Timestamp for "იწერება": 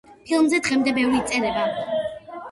1.19-1.67